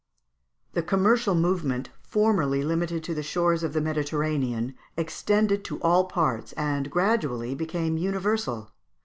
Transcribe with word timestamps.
The 0.73 0.81
commercial 0.81 1.35
movement, 1.35 1.89
formerly 2.01 2.63
limited 2.63 3.03
to 3.03 3.13
the 3.13 3.21
shores 3.21 3.61
of 3.61 3.73
the 3.73 3.81
Mediterranean, 3.81 4.73
extended 4.97 5.63
to 5.65 5.79
all 5.83 6.05
parts, 6.05 6.53
and 6.53 6.89
gradually 6.89 7.53
became 7.53 7.97
universal. 7.97 8.71